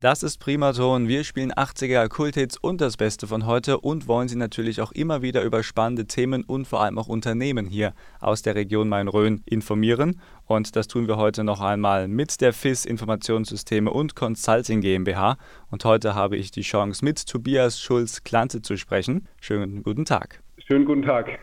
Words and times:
Das 0.00 0.22
ist 0.22 0.38
Primaton. 0.38 1.08
Wir 1.08 1.24
spielen 1.24 1.50
80er 1.50 2.08
Kulthits 2.08 2.56
und 2.56 2.80
das 2.80 2.96
Beste 2.96 3.26
von 3.26 3.46
heute 3.46 3.80
und 3.80 4.06
wollen 4.06 4.28
Sie 4.28 4.36
natürlich 4.36 4.80
auch 4.80 4.92
immer 4.92 5.22
wieder 5.22 5.42
über 5.42 5.64
spannende 5.64 6.06
Themen 6.06 6.44
und 6.44 6.68
vor 6.68 6.82
allem 6.82 7.00
auch 7.00 7.08
Unternehmen 7.08 7.66
hier 7.66 7.94
aus 8.20 8.42
der 8.42 8.54
Region 8.54 8.88
Main-Rhön 8.88 9.42
informieren. 9.44 10.20
Und 10.46 10.76
das 10.76 10.86
tun 10.86 11.08
wir 11.08 11.16
heute 11.16 11.42
noch 11.42 11.60
einmal 11.60 12.06
mit 12.06 12.40
der 12.40 12.52
FIS 12.52 12.84
Informationssysteme 12.84 13.90
und 13.90 14.14
Consulting 14.14 14.82
GmbH. 14.82 15.36
Und 15.68 15.84
heute 15.84 16.14
habe 16.14 16.36
ich 16.36 16.52
die 16.52 16.62
Chance, 16.62 17.04
mit 17.04 17.26
Tobias 17.26 17.80
Schulz-Klante 17.80 18.62
zu 18.62 18.76
sprechen. 18.76 19.26
Schönen 19.40 19.82
guten 19.82 20.04
Tag. 20.04 20.44
Schönen 20.58 20.84
guten 20.84 21.02
Tag. 21.02 21.40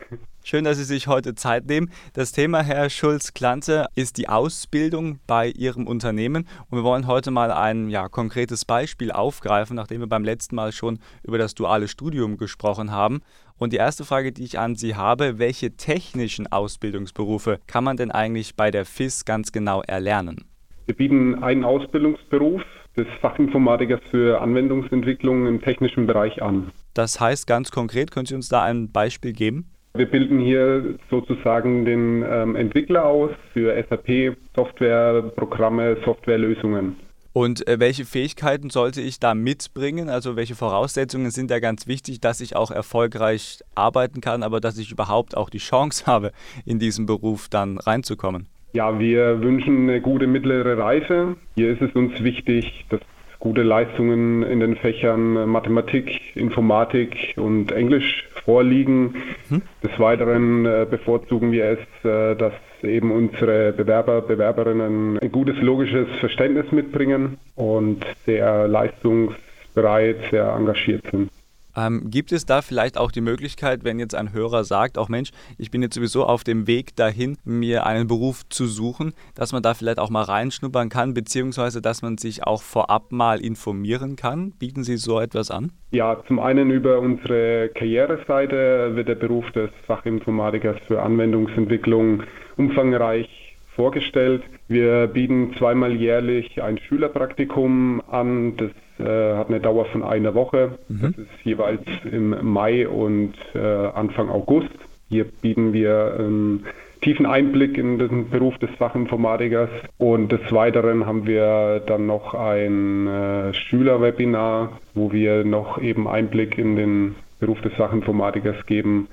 Schön, 0.47 0.63
dass 0.63 0.77
Sie 0.77 0.83
sich 0.83 1.07
heute 1.07 1.33
Zeit 1.33 1.65
nehmen. 1.65 1.89
Das 2.13 2.31
Thema, 2.31 2.61
Herr 2.61 2.91
Schulz-Klante, 2.91 3.87
ist 3.95 4.19
die 4.19 4.29
Ausbildung 4.29 5.17
bei 5.25 5.47
Ihrem 5.47 5.87
Unternehmen. 5.87 6.47
Und 6.69 6.77
wir 6.77 6.83
wollen 6.83 7.07
heute 7.07 7.31
mal 7.31 7.51
ein 7.51 7.89
ja, 7.89 8.09
konkretes 8.09 8.63
Beispiel 8.63 9.11
aufgreifen, 9.11 9.75
nachdem 9.75 10.01
wir 10.01 10.07
beim 10.07 10.23
letzten 10.23 10.55
Mal 10.55 10.71
schon 10.71 10.99
über 11.23 11.39
das 11.39 11.55
duale 11.55 11.87
Studium 11.87 12.37
gesprochen 12.37 12.91
haben. 12.91 13.21
Und 13.57 13.73
die 13.73 13.77
erste 13.77 14.05
Frage, 14.05 14.31
die 14.31 14.43
ich 14.43 14.59
an 14.59 14.75
Sie 14.75 14.93
habe, 14.93 15.39
welche 15.39 15.77
technischen 15.77 16.45
Ausbildungsberufe 16.45 17.59
kann 17.65 17.83
man 17.83 17.97
denn 17.97 18.11
eigentlich 18.11 18.55
bei 18.55 18.69
der 18.69 18.85
FIS 18.85 19.25
ganz 19.25 19.51
genau 19.51 19.81
erlernen? 19.81 20.45
Wir 20.85 20.93
bieten 20.93 21.41
einen 21.43 21.63
Ausbildungsberuf 21.63 22.61
des 22.95 23.07
Fachinformatikers 23.19 24.01
für 24.11 24.39
Anwendungsentwicklung 24.41 25.47
im 25.47 25.59
technischen 25.59 26.05
Bereich 26.05 26.43
an. 26.43 26.69
Das 26.93 27.19
heißt 27.19 27.47
ganz 27.47 27.71
konkret, 27.71 28.11
können 28.11 28.27
Sie 28.27 28.35
uns 28.35 28.47
da 28.47 28.61
ein 28.61 28.91
Beispiel 28.91 29.33
geben? 29.33 29.71
Wir 29.95 30.07
bilden 30.07 30.39
hier 30.39 30.95
sozusagen 31.09 31.85
den 31.85 32.25
ähm, 32.29 32.57
Entwickler 32.57 33.05
aus 33.05 33.31
für 33.53 33.73
SAP, 33.89 34.35
Softwareprogramme, 34.53 35.97
Softwarelösungen. 36.03 36.97
Und 37.31 37.65
äh, 37.67 37.79
welche 37.79 38.03
Fähigkeiten 38.03 38.69
sollte 38.69 39.01
ich 39.01 39.21
da 39.21 39.33
mitbringen? 39.33 40.09
Also 40.09 40.35
welche 40.35 40.55
Voraussetzungen 40.55 41.31
sind 41.31 41.49
da 41.49 41.59
ganz 41.59 41.87
wichtig, 41.87 42.19
dass 42.19 42.41
ich 42.41 42.57
auch 42.57 42.71
erfolgreich 42.71 43.59
arbeiten 43.73 44.19
kann, 44.19 44.43
aber 44.43 44.59
dass 44.59 44.77
ich 44.77 44.91
überhaupt 44.91 45.37
auch 45.37 45.49
die 45.49 45.59
Chance 45.59 46.05
habe, 46.07 46.31
in 46.65 46.77
diesen 46.77 47.05
Beruf 47.05 47.47
dann 47.47 47.77
reinzukommen? 47.77 48.47
Ja, 48.73 48.99
wir 48.99 49.41
wünschen 49.41 49.89
eine 49.89 50.01
gute 50.01 50.27
mittlere 50.27 50.77
Reife. 50.77 51.37
Hier 51.55 51.71
ist 51.71 51.81
es 51.81 51.93
uns 51.93 52.21
wichtig, 52.21 52.85
dass 52.89 52.99
gute 53.39 53.63
Leistungen 53.63 54.43
in 54.43 54.59
den 54.59 54.75
Fächern 54.75 55.49
Mathematik, 55.49 56.19
Informatik 56.35 57.33
und 57.37 57.71
Englisch 57.71 58.25
vorliegen. 58.45 59.15
Mhm. 59.49 59.61
Des 59.83 59.99
Weiteren 59.99 60.65
äh, 60.65 60.87
bevorzugen 60.89 61.51
wir 61.51 61.65
es, 61.65 62.05
äh, 62.05 62.35
dass 62.35 62.53
eben 62.83 63.11
unsere 63.11 63.73
Bewerber, 63.73 64.21
Bewerberinnen 64.21 65.19
ein 65.19 65.31
gutes 65.31 65.57
logisches 65.61 66.07
Verständnis 66.19 66.71
mitbringen 66.71 67.37
und 67.55 68.05
sehr 68.25 68.67
leistungsbereit, 68.67 70.17
sehr 70.31 70.53
engagiert 70.53 71.03
sind. 71.11 71.29
Ähm, 71.75 72.09
gibt 72.09 72.31
es 72.31 72.45
da 72.45 72.61
vielleicht 72.61 72.97
auch 72.97 73.11
die 73.11 73.21
Möglichkeit, 73.21 73.83
wenn 73.83 73.99
jetzt 73.99 74.15
ein 74.15 74.33
Hörer 74.33 74.63
sagt, 74.63 74.97
auch 74.97 75.09
Mensch, 75.09 75.31
ich 75.57 75.71
bin 75.71 75.81
jetzt 75.81 75.95
sowieso 75.95 76.25
auf 76.25 76.43
dem 76.43 76.67
Weg 76.67 76.95
dahin, 76.95 77.37
mir 77.43 77.85
einen 77.85 78.07
Beruf 78.07 78.47
zu 78.49 78.65
suchen, 78.65 79.13
dass 79.35 79.51
man 79.51 79.63
da 79.63 79.73
vielleicht 79.73 79.99
auch 79.99 80.09
mal 80.09 80.23
reinschnuppern 80.23 80.89
kann, 80.89 81.13
beziehungsweise 81.13 81.81
dass 81.81 82.01
man 82.01 82.17
sich 82.17 82.43
auch 82.43 82.61
vorab 82.61 83.11
mal 83.11 83.41
informieren 83.41 84.15
kann? 84.15 84.51
Bieten 84.51 84.83
Sie 84.83 84.97
so 84.97 85.19
etwas 85.19 85.51
an? 85.51 85.71
Ja, 85.91 86.21
zum 86.27 86.39
einen 86.39 86.71
über 86.71 86.99
unsere 86.99 87.69
Karriereseite 87.69 88.95
wird 88.95 89.07
der 89.07 89.15
Beruf 89.15 89.49
des 89.51 89.69
Fachinformatikers 89.87 90.77
für 90.87 91.01
Anwendungsentwicklung 91.01 92.23
umfangreich 92.57 93.29
vorgestellt. 93.75 94.43
Wir 94.67 95.07
bieten 95.07 95.53
zweimal 95.57 95.93
jährlich 95.93 96.61
ein 96.61 96.77
Schülerpraktikum 96.79 98.01
an. 98.09 98.57
Das 98.57 98.71
hat 99.03 99.49
eine 99.49 99.59
Dauer 99.59 99.85
von 99.85 100.03
einer 100.03 100.33
Woche. 100.33 100.77
Mhm. 100.87 101.01
Das 101.01 101.17
ist 101.17 101.45
jeweils 101.45 101.81
im 102.09 102.35
Mai 102.41 102.87
und 102.87 103.33
äh, 103.53 103.59
Anfang 103.59 104.29
August. 104.29 104.71
Hier 105.09 105.25
bieten 105.25 105.73
wir 105.73 106.15
einen 106.17 106.65
tiefen 107.01 107.25
Einblick 107.25 107.77
in 107.77 107.99
den 107.99 108.29
Beruf 108.29 108.57
des 108.57 108.71
Fachinformatikers. 108.77 109.69
Und 109.97 110.31
des 110.31 110.51
Weiteren 110.51 111.05
haben 111.05 111.27
wir 111.27 111.81
dann 111.85 112.07
noch 112.07 112.33
ein 112.33 113.07
äh, 113.07 113.53
Schülerwebinar, 113.53 114.79
wo 114.93 115.11
wir 115.11 115.43
noch 115.43 115.81
eben 115.81 116.07
Einblick 116.07 116.57
in 116.57 116.75
den 116.75 117.15
Beruf 117.39 117.61
des 117.61 117.73
Fachinformatikers 117.73 118.65
geben 118.65 119.07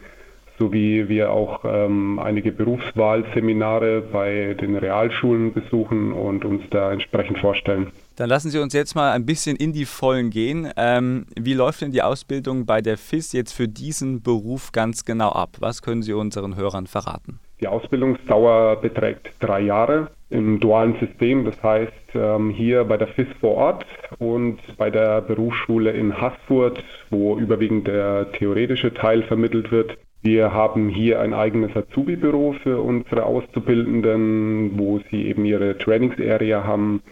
sowie 0.58 1.08
wir 1.08 1.32
auch 1.32 1.64
ähm, 1.64 2.20
einige 2.20 2.52
Berufswahlseminare 2.52 4.02
bei 4.12 4.54
den 4.60 4.76
Realschulen 4.76 5.52
besuchen 5.52 6.12
und 6.12 6.44
uns 6.44 6.62
da 6.70 6.92
entsprechend 6.92 7.38
vorstellen. 7.38 7.88
Dann 8.16 8.28
lassen 8.28 8.50
Sie 8.50 8.58
uns 8.58 8.74
jetzt 8.74 8.94
mal 8.94 9.12
ein 9.12 9.24
bisschen 9.24 9.56
in 9.56 9.72
die 9.72 9.86
Vollen 9.86 10.30
gehen. 10.30 10.70
Ähm, 10.76 11.26
wie 11.38 11.54
läuft 11.54 11.80
denn 11.80 11.92
die 11.92 12.02
Ausbildung 12.02 12.66
bei 12.66 12.82
der 12.82 12.98
FIS 12.98 13.32
jetzt 13.32 13.52
für 13.52 13.68
diesen 13.68 14.22
Beruf 14.22 14.72
ganz 14.72 15.04
genau 15.04 15.30
ab? 15.30 15.56
Was 15.60 15.80
können 15.80 16.02
Sie 16.02 16.12
unseren 16.12 16.56
Hörern 16.56 16.86
verraten? 16.86 17.40
Die 17.60 17.68
Ausbildungsdauer 17.68 18.80
beträgt 18.80 19.30
drei 19.40 19.60
Jahre 19.60 20.10
im 20.30 20.58
dualen 20.58 20.96
System, 20.98 21.44
das 21.44 21.62
heißt 21.62 21.92
ähm, 22.14 22.50
hier 22.50 22.84
bei 22.84 22.96
der 22.96 23.08
FIS 23.08 23.28
vor 23.40 23.54
Ort 23.54 23.86
und 24.18 24.58
bei 24.76 24.90
der 24.90 25.20
Berufsschule 25.20 25.92
in 25.92 26.20
Haßfurt, 26.20 26.82
wo 27.10 27.38
überwiegend 27.38 27.86
der 27.86 28.32
theoretische 28.32 28.92
Teil 28.92 29.22
vermittelt 29.22 29.70
wird, 29.70 29.96
wir 30.22 30.52
haben 30.52 30.88
hier 30.88 31.20
ein 31.20 31.34
eigenes 31.34 31.76
Azubi-Büro 31.76 32.54
für 32.62 32.80
unsere 32.80 33.24
Auszubildenden, 33.24 34.78
wo 34.78 35.00
sie 35.10 35.26
eben 35.26 35.44
ihre 35.44 35.76
Trainingsarea 35.78 36.62
haben 36.62 37.02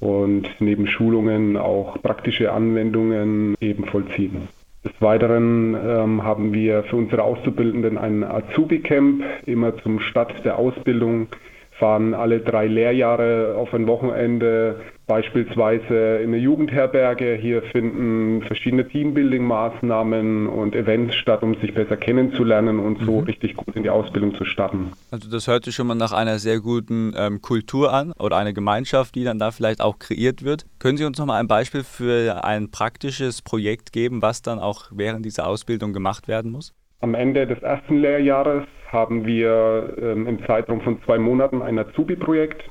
und 0.00 0.48
neben 0.58 0.86
Schulungen 0.86 1.56
auch 1.56 2.00
praktische 2.02 2.52
Anwendungen 2.52 3.54
eben 3.60 3.84
vollziehen. 3.84 4.48
Des 4.82 4.92
Weiteren 5.00 5.74
ähm, 5.74 6.24
haben 6.24 6.54
wir 6.54 6.84
für 6.84 6.96
unsere 6.96 7.22
Auszubildenden 7.22 7.98
ein 7.98 8.24
Azubi-Camp 8.24 9.22
immer 9.44 9.76
zum 9.82 10.00
Start 10.00 10.42
der 10.44 10.58
Ausbildung 10.58 11.28
fahren 11.80 12.14
alle 12.14 12.40
drei 12.40 12.66
Lehrjahre 12.66 13.56
auf 13.56 13.74
ein 13.74 13.88
Wochenende 13.88 14.76
beispielsweise 15.08 16.18
in 16.18 16.28
eine 16.28 16.36
Jugendherberge. 16.36 17.34
Hier 17.34 17.62
finden 17.62 18.42
verschiedene 18.42 18.86
Teambuilding-Maßnahmen 18.86 20.46
und 20.46 20.76
Events 20.76 21.16
statt, 21.16 21.42
um 21.42 21.56
sich 21.56 21.74
besser 21.74 21.96
kennenzulernen 21.96 22.78
und 22.78 23.00
so 23.00 23.20
mhm. 23.20 23.24
richtig 23.24 23.56
gut 23.56 23.74
in 23.74 23.82
die 23.82 23.90
Ausbildung 23.90 24.36
zu 24.36 24.44
starten. 24.44 24.92
Also 25.10 25.28
das 25.28 25.48
hört 25.48 25.64
sich 25.64 25.74
schon 25.74 25.88
mal 25.88 25.96
nach 25.96 26.12
einer 26.12 26.38
sehr 26.38 26.60
guten 26.60 27.12
ähm, 27.16 27.40
Kultur 27.40 27.92
an 27.92 28.12
oder 28.20 28.36
eine 28.36 28.54
Gemeinschaft, 28.54 29.16
die 29.16 29.24
dann 29.24 29.40
da 29.40 29.50
vielleicht 29.50 29.80
auch 29.80 29.98
kreiert 29.98 30.44
wird. 30.44 30.64
Können 30.78 30.96
Sie 30.96 31.04
uns 31.04 31.18
noch 31.18 31.26
mal 31.26 31.40
ein 31.40 31.48
Beispiel 31.48 31.82
für 31.82 32.44
ein 32.44 32.70
praktisches 32.70 33.42
Projekt 33.42 33.92
geben, 33.92 34.22
was 34.22 34.42
dann 34.42 34.60
auch 34.60 34.84
während 34.92 35.26
dieser 35.26 35.48
Ausbildung 35.48 35.92
gemacht 35.92 36.28
werden 36.28 36.52
muss? 36.52 36.72
Am 37.00 37.14
Ende 37.14 37.46
des 37.46 37.62
ersten 37.62 37.96
Lehrjahres 37.96 38.64
haben 38.88 39.24
wir 39.24 39.94
ähm, 40.00 40.26
im 40.26 40.44
Zeitraum 40.46 40.82
von 40.82 41.02
zwei 41.04 41.18
Monaten 41.18 41.62
ein 41.62 41.78
Azubi-Projekt. 41.78 42.62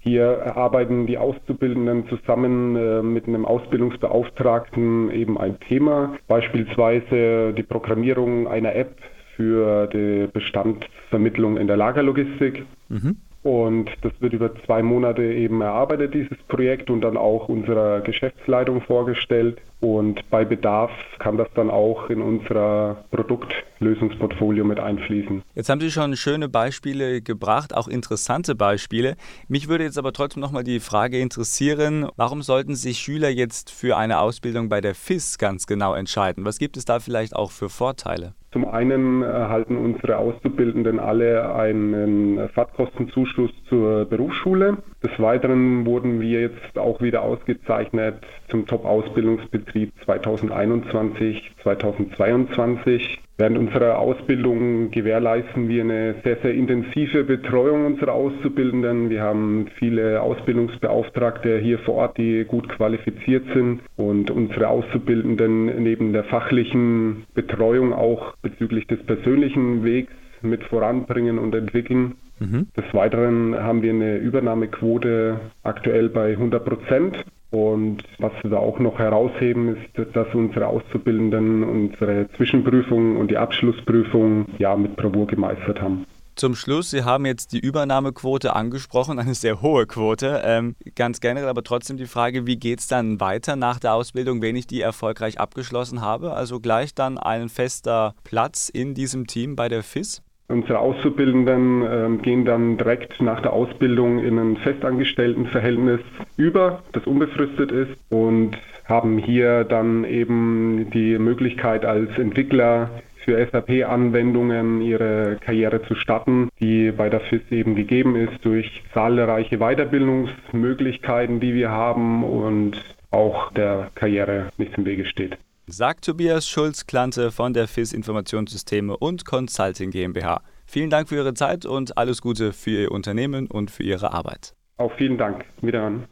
Hier 0.00 0.24
erarbeiten 0.24 1.06
die 1.06 1.18
Auszubildenden 1.18 2.08
zusammen 2.08 2.74
äh, 2.74 3.02
mit 3.02 3.28
einem 3.28 3.44
Ausbildungsbeauftragten 3.44 5.10
eben 5.12 5.38
ein 5.38 5.60
Thema, 5.60 6.16
beispielsweise 6.26 7.52
die 7.52 7.62
Programmierung 7.62 8.48
einer 8.48 8.74
App 8.74 8.96
für 9.36 9.86
die 9.86 10.28
Bestandsvermittlung 10.32 11.56
in 11.56 11.68
der 11.68 11.76
Lagerlogistik. 11.76 12.64
Mhm. 12.88 13.16
Und 13.48 13.88
das 14.02 14.12
wird 14.20 14.34
über 14.34 14.54
zwei 14.66 14.82
Monate 14.82 15.22
eben 15.22 15.62
erarbeitet, 15.62 16.12
dieses 16.12 16.36
Projekt, 16.48 16.90
und 16.90 17.00
dann 17.00 17.16
auch 17.16 17.48
unserer 17.48 18.02
Geschäftsleitung 18.02 18.82
vorgestellt. 18.82 19.56
Und 19.80 20.28
bei 20.28 20.44
Bedarf 20.44 20.90
kann 21.18 21.38
das 21.38 21.48
dann 21.54 21.70
auch 21.70 22.10
in 22.10 22.20
unser 22.20 23.04
Produktlösungsportfolio 23.10 24.66
mit 24.66 24.78
einfließen. 24.78 25.42
Jetzt 25.54 25.70
haben 25.70 25.80
Sie 25.80 25.90
schon 25.90 26.14
schöne 26.16 26.50
Beispiele 26.50 27.22
gebracht, 27.22 27.74
auch 27.74 27.88
interessante 27.88 28.54
Beispiele. 28.54 29.16
Mich 29.48 29.66
würde 29.66 29.84
jetzt 29.84 29.96
aber 29.96 30.12
trotzdem 30.12 30.42
nochmal 30.42 30.64
die 30.64 30.80
Frage 30.80 31.18
interessieren, 31.18 32.06
warum 32.16 32.42
sollten 32.42 32.74
sich 32.74 32.98
Schüler 32.98 33.30
jetzt 33.30 33.70
für 33.70 33.96
eine 33.96 34.18
Ausbildung 34.18 34.68
bei 34.68 34.82
der 34.82 34.94
FIS 34.94 35.38
ganz 35.38 35.66
genau 35.66 35.94
entscheiden? 35.94 36.44
Was 36.44 36.58
gibt 36.58 36.76
es 36.76 36.84
da 36.84 37.00
vielleicht 37.00 37.34
auch 37.34 37.50
für 37.50 37.70
Vorteile? 37.70 38.34
Zum 38.58 38.68
einen 38.70 39.22
erhalten 39.22 39.76
unsere 39.76 40.16
Auszubildenden 40.16 40.98
alle 40.98 41.54
einen 41.54 42.48
Fahrtkostenzuschuss 42.48 43.52
zur 43.68 44.04
Berufsschule. 44.06 44.78
Des 45.00 45.16
Weiteren 45.20 45.86
wurden 45.86 46.20
wir 46.20 46.40
jetzt 46.40 46.76
auch 46.76 47.00
wieder 47.00 47.22
ausgezeichnet 47.22 48.16
zum 48.48 48.66
Top-Ausbildungsbetrieb 48.66 49.92
2021, 50.04 51.52
2022. 51.62 53.20
Während 53.40 53.56
unserer 53.56 54.00
Ausbildung 54.00 54.90
gewährleisten 54.90 55.68
wir 55.68 55.84
eine 55.84 56.16
sehr, 56.24 56.38
sehr 56.42 56.54
intensive 56.54 57.22
Betreuung 57.22 57.86
unserer 57.86 58.12
Auszubildenden. 58.12 59.10
Wir 59.10 59.22
haben 59.22 59.68
viele 59.78 60.20
Ausbildungsbeauftragte 60.20 61.56
hier 61.58 61.78
vor 61.78 61.94
Ort, 61.94 62.18
die 62.18 62.44
gut 62.44 62.68
qualifiziert 62.68 63.44
sind 63.54 63.82
und 63.96 64.32
unsere 64.32 64.66
Auszubildenden 64.66 65.84
neben 65.84 66.12
der 66.12 66.24
fachlichen 66.24 67.26
Betreuung 67.34 67.92
auch 67.92 68.34
bezüglich 68.42 68.88
des 68.88 69.00
persönlichen 69.04 69.84
Wegs 69.84 70.12
mit 70.42 70.64
voranbringen 70.64 71.38
und 71.38 71.54
entwickeln. 71.54 72.16
Mhm. 72.40 72.66
Des 72.76 72.92
Weiteren 72.92 73.54
haben 73.56 73.82
wir 73.82 73.92
eine 73.92 74.16
Übernahmequote 74.16 75.38
aktuell 75.62 76.08
bei 76.08 76.32
100 76.32 76.64
Prozent. 76.64 77.24
Und 77.50 78.02
was 78.18 78.32
wir 78.42 78.58
auch 78.58 78.78
noch 78.78 78.98
herausheben, 78.98 79.76
ist, 79.76 80.14
dass 80.14 80.34
unsere 80.34 80.66
Auszubildenden 80.66 81.64
unsere 81.64 82.28
Zwischenprüfungen 82.36 83.16
und 83.16 83.30
die 83.30 83.38
Abschlussprüfung 83.38 84.46
ja 84.58 84.76
mit 84.76 84.96
Bravour 84.96 85.26
gemeistert 85.26 85.80
haben. 85.80 86.04
Zum 86.38 86.54
Schluss, 86.54 86.90
Sie 86.90 87.02
haben 87.02 87.26
jetzt 87.26 87.52
die 87.52 87.58
Übernahmequote 87.58 88.54
angesprochen, 88.54 89.18
eine 89.18 89.34
sehr 89.34 89.60
hohe 89.60 89.86
Quote. 89.86 90.40
Ähm, 90.44 90.76
ganz 90.94 91.18
generell 91.18 91.48
aber 91.48 91.64
trotzdem 91.64 91.96
die 91.96 92.06
Frage, 92.06 92.46
wie 92.46 92.56
geht 92.56 92.78
es 92.78 92.86
dann 92.86 93.18
weiter 93.18 93.56
nach 93.56 93.80
der 93.80 93.94
Ausbildung, 93.94 94.40
wenn 94.40 94.54
ich 94.54 94.68
die 94.68 94.80
erfolgreich 94.80 95.40
abgeschlossen 95.40 96.00
habe? 96.00 96.34
Also 96.34 96.60
gleich 96.60 96.94
dann 96.94 97.18
ein 97.18 97.48
fester 97.48 98.14
Platz 98.22 98.68
in 98.68 98.94
diesem 98.94 99.26
Team 99.26 99.56
bei 99.56 99.68
der 99.68 99.82
FIS? 99.82 100.22
Unsere 100.50 100.78
Auszubildenden 100.78 101.82
äh, 101.82 102.22
gehen 102.22 102.46
dann 102.46 102.78
direkt 102.78 103.20
nach 103.20 103.42
der 103.42 103.52
Ausbildung 103.52 104.18
in 104.18 104.38
ein 104.38 104.56
Festangestelltenverhältnis 104.56 106.00
über, 106.38 106.82
das 106.92 107.06
unbefristet 107.06 107.70
ist 107.70 107.96
und 108.08 108.56
haben 108.86 109.18
hier 109.18 109.64
dann 109.64 110.04
eben 110.04 110.88
die 110.90 111.18
Möglichkeit 111.18 111.84
als 111.84 112.16
Entwickler 112.16 112.88
für 113.28 113.46
SAP-Anwendungen 113.46 114.80
ihre 114.80 115.36
Karriere 115.38 115.82
zu 115.82 115.94
starten, 115.94 116.48
die 116.60 116.92
bei 116.92 117.10
der 117.10 117.20
FIS 117.20 117.42
eben 117.50 117.74
gegeben 117.74 118.16
ist 118.16 118.42
durch 118.42 118.82
zahlreiche 118.94 119.58
Weiterbildungsmöglichkeiten, 119.58 121.40
die 121.40 121.52
wir 121.52 121.70
haben 121.70 122.24
und 122.24 122.82
auch 123.10 123.52
der 123.52 123.90
Karriere 123.94 124.48
nichts 124.56 124.78
im 124.78 124.86
Wege 124.86 125.04
steht. 125.04 125.36
Sagt 125.70 126.06
Tobias 126.06 126.48
Schulz-Klante 126.48 127.30
von 127.30 127.52
der 127.52 127.68
FIS 127.68 127.92
Informationssysteme 127.92 128.96
und 128.96 129.26
Consulting 129.26 129.90
GmbH. 129.90 130.40
Vielen 130.64 130.88
Dank 130.88 131.10
für 131.10 131.16
Ihre 131.16 131.34
Zeit 131.34 131.66
und 131.66 131.98
alles 131.98 132.22
Gute 132.22 132.54
für 132.54 132.84
Ihr 132.84 132.90
Unternehmen 132.90 133.46
und 133.48 133.70
für 133.70 133.82
Ihre 133.82 134.14
Arbeit. 134.14 134.54
Auch 134.78 134.92
vielen 134.96 135.18
Dank. 135.18 135.44
Wiederhören. 135.60 136.08